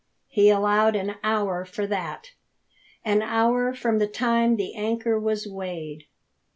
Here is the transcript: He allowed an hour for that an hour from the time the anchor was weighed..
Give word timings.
He 0.29 0.49
allowed 0.49 0.95
an 0.95 1.17
hour 1.23 1.63
for 1.63 1.85
that 1.85 2.31
an 3.05 3.21
hour 3.21 3.71
from 3.71 3.99
the 3.99 4.07
time 4.07 4.55
the 4.55 4.73
anchor 4.73 5.19
was 5.19 5.45
weighed.. 5.45 6.07